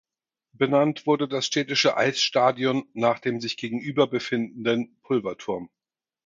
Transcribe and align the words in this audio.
Benannt 0.53 1.05
wurde 1.05 1.27
das 1.27 1.45
städtische 1.45 1.95
Eisstadion 1.95 2.85
nach 2.95 3.19
dem 3.19 3.39
sich 3.39 3.55
gegenüber 3.55 4.07
befindenden 4.07 4.97
Pulverturm. 5.03 5.69